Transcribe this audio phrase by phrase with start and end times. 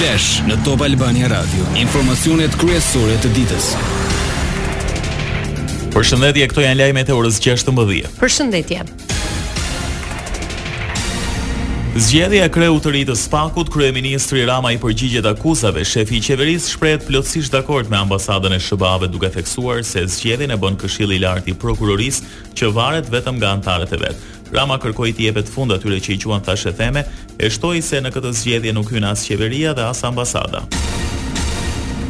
[0.00, 1.60] Flash në Top Albania Radio.
[1.76, 3.66] Informacionet kryesore të ditës.
[5.92, 8.06] Përshëndetje, këto janë lajmet e orës 16:00.
[8.22, 8.78] Përshëndetje.
[12.00, 16.72] Zgjedhja e kreut të ri të Spakut, kryeministri Rama i përgjigjet akuzave, shefi i qeverisë
[16.78, 21.24] shprehet plotësisht dakord me ambasadën e shëbave duke theksuar se zgjedhjen e bën Këshilli i
[21.26, 22.22] Lartë i Prokurorisë,
[22.56, 24.28] që varet vetëm nga antarët e vet.
[24.52, 27.04] Rama kërkoi të jepet fund atyre që i quan thash e theme,
[27.38, 30.64] e shtoi se në këtë zgjedhje nuk hyn as qeveria dhe as ambasada.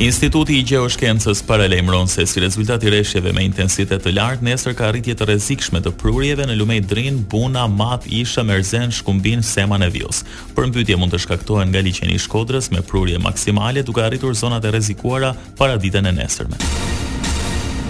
[0.00, 4.88] Instituti i Gjeoshkencës paralajmëron se si rezultat i rreshjeve me intensitet të lartë, nesër ka
[4.94, 9.90] rritje të rrezikshme të prurjeve në lumej drin, buna, mat, isha, merzen, shkumbin, sema në
[9.98, 10.22] vjos.
[10.56, 14.72] Përmbytje mund të shkaktohen nga liçeni i Shkodrës me prurje maksimale duke arritur zonat e
[14.72, 16.64] rrezikuara para ditën e nesërmen.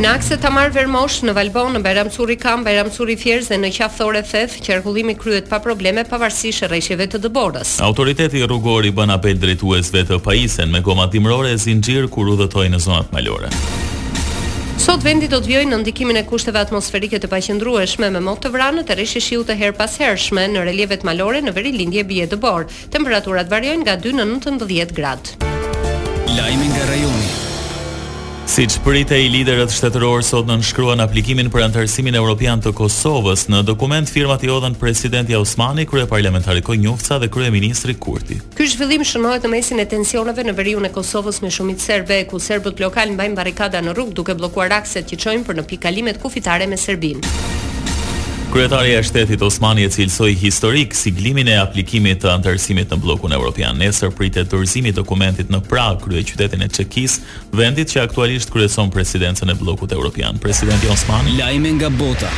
[0.00, 4.54] Në akse Tamar Vermosh në Valbon, në Bajramcuri Kam, Bajramcuri Curi dhe në qafthore Theth,
[4.64, 7.74] qërkullimi kryet pa probleme pavarësisht rreshjeve të dëborës.
[7.84, 12.72] Autoriteti rrugor i bën apel drejtuesve të pajisen me goma dimrore e zinxhir kur udhëtojnë
[12.72, 13.50] në zonat malore.
[14.80, 18.54] Sot vendi do të vijojë në ndikimin e kushteve atmosferike të paqëndrueshme me motë të
[18.56, 22.30] vranë të rishi shiu të her pas hershme në relievet malore në veri lindje bje
[22.32, 22.80] dëborë.
[22.96, 25.34] Temperaturat varjojnë nga 2 në 19 grad.
[26.32, 27.48] Lajme nga rajonit.
[28.50, 33.44] Si që përite i liderët shtetërorë sot në nënshkruan aplikimin për antarësimin Europian të Kosovës,
[33.52, 38.40] në dokument firmat i odhen presidenti Osmani, krye parlamentari Konjufca dhe krye ministri Kurti.
[38.58, 42.42] Ky zhvillim shënohet në mesin e tensioneve në veriun e Kosovës me shumit serbe, ku
[42.42, 46.66] serbët lokal mbajnë barikada në rrug duke blokuar akset që qojnë për në pikalimet kufitare
[46.66, 47.38] me Serbinë.
[48.50, 53.78] Kryetaria e shtetit Osmani e cilësoj historik siglimin e aplikimit të antarësimit në blokun Europian.
[53.78, 57.20] Nesër pritet dorëzimi dokumentit në Prag, krye qytetin e Çekis,
[57.54, 60.42] vendit që aktualisht kryeson presidencën e blokut Europian.
[60.42, 62.32] Presidenti Osmani lajme nga bota.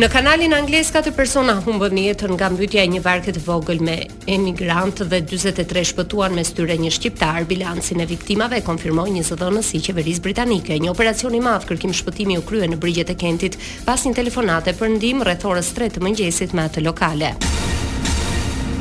[0.00, 3.96] Në kanalin anglez të persona humbën jetën nga mbytja e një varke të vogël me
[4.24, 7.44] emigrant dhe 43 shpëtuan mes tyre një shqiptar.
[7.46, 10.78] Bilancin e viktimave e konfirmoi një zëdhënës i qeverisë britanike.
[10.80, 14.72] Një operacion i madh kërkim shpëtimi u krye në brigjet e Kentit pas një telefonate
[14.80, 17.34] për ndihmë rreth orës 3 të mëngjesit me atë lokale.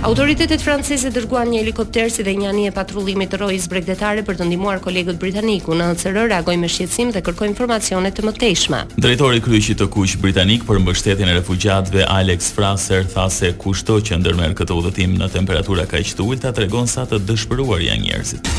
[0.02, 4.48] Autoritetet franceze dërguan një helikopter si dhe një anije patrullimi të rojës bregdetare për të
[4.50, 5.76] ndihmuar kolegët britaniku.
[5.78, 8.80] Në ACR reagoi me shqetësim dhe kërkoi informacione të mëtejshme.
[8.98, 14.18] Drejtori i të kuq britanik për mbështetjen e refugjatëve Alex Fraser tha se kushto që
[14.24, 18.50] ndërmer këtë udhëtim në temperatura kaq të atregon tregon sa të dëshpëruar janë njerëzit.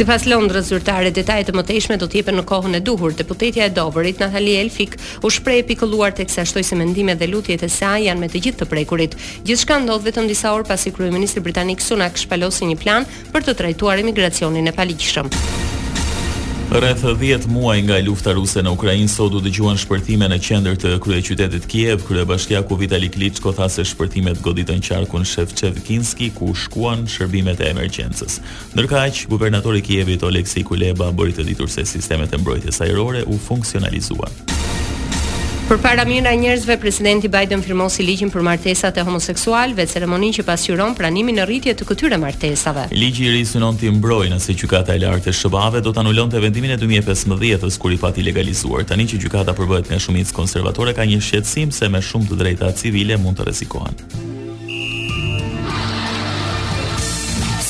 [0.00, 3.12] Sipas Londrës zyrtare, detajet e mëtejshme do të jepen në kohën e duhur.
[3.18, 7.68] Deputetja e Doverit, Natalie Elfik, u shpreh pikëlluar teksa shtoi se mendimet dhe lutjet e
[7.68, 9.18] saj janë me të gjithë të prekurit.
[9.44, 13.04] Gjithçka ndodh vetëm disa orë pasi kryeministri britanik Sunak shpalosi një plan
[13.36, 15.36] për të trajtuar emigracionin e paligjshëm.
[16.70, 20.92] Rreth 10 muaj nga lufta ruse në Ukrainë sot u dëgjuan shpërthime në qendër të
[21.02, 27.08] kryeqytetit Kiev, kur bashkia ku Vitali Klitschko tha se shpërthimet goditën qarkun Shevchevkinski ku shkuan
[27.10, 28.38] shërbimet e emergjencës.
[28.76, 33.40] Ndërkaq, guvernatori i Kievit Oleksij Kuleba bëri të ditur se sistemet e mbrojtjes ajrore u
[33.50, 34.30] funksionalizuan.
[35.70, 40.42] Për para mjëra njerëzve, presidenti Biden firmosi ligjin për martesat e homoseksual, homoseksualve, ceremonin që
[40.42, 42.88] pasjuron pranimin në rritje të këtyre martesave.
[42.90, 46.32] Ligji i ri synon të imbroj nëse gjykata e lartë e shëbave do të anullon
[46.32, 48.82] të vendimin e 2015-ës kur i pati legalizuar.
[48.90, 52.72] Tani që gjykata përbëhet nga shumicë konservatore ka një shqetsim se me shumë të drejta
[52.80, 54.02] civile mund të rezikohen.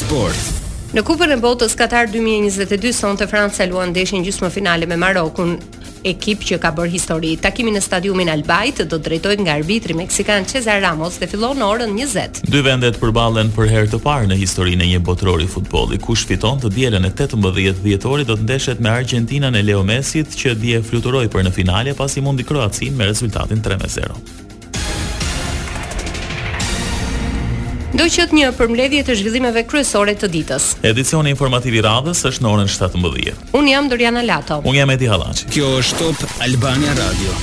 [0.01, 0.49] Sport.
[0.97, 5.55] Në Kupën e Botës Katar 2022 sonte Franca luan ndeshjen gjysmëfinale me Marokun
[6.07, 7.37] ekip që ka bërë histori.
[7.37, 11.65] takimin në stadiumin Albajt do të drejtohet nga arbitri meksikan Cesar Ramos dhe fillon në
[11.75, 12.41] orën 20.
[12.53, 15.99] Dy vendet përballen për herë të parë në historinë e një botërori futbolli.
[15.99, 20.25] Kush fiton të dielën e 18 dhjetorit do të ndeshet me Argentinën e Leo Messi
[20.25, 24.49] që dje fluturoi për në finale pasi mundi Kroacin me rezultatin 3-0.
[27.91, 30.69] Do ndoqët një përmledhje të zhvillimeve kryesore të ditës.
[30.91, 33.43] Edicioni informativ i radhës është në orën 17.
[33.59, 34.61] Unë jam Doriana Lato.
[34.63, 35.51] Unë jam Edi Halaci.
[35.51, 37.41] Kjo është Top Albania Radio.